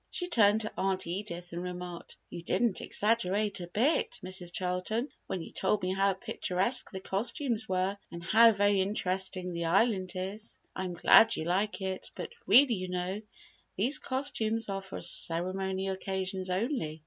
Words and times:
She 0.09 0.27
turned 0.27 0.61
to 0.61 0.73
Aunt 0.79 1.05
Edith 1.05 1.53
and 1.53 1.61
remarked, 1.61 2.17
"You 2.31 2.41
didn't 2.41 2.81
exaggerate 2.81 3.59
a 3.59 3.67
bit, 3.67 4.19
Mrs. 4.23 4.51
Charlton, 4.51 5.09
when 5.27 5.43
you 5.43 5.51
told 5.51 5.83
me 5.83 5.93
how 5.93 6.13
picturesque 6.13 6.89
the 6.89 6.99
costumes 6.99 7.69
were 7.69 7.95
and 8.11 8.23
how 8.23 8.51
very 8.51 8.81
interesting 8.81 9.53
the 9.53 9.65
Island 9.65 10.13
is." 10.15 10.57
"I 10.75 10.85
am 10.85 10.95
glad 10.95 11.35
you 11.35 11.43
like 11.43 11.81
it, 11.83 12.09
but 12.15 12.33
really 12.47 12.73
you 12.73 12.87
know, 12.87 13.21
these 13.77 13.99
costumes 13.99 14.69
are 14.69 14.81
for 14.81 15.01
ceremonial 15.03 15.93
occasions 15.93 16.49
only. 16.49 16.99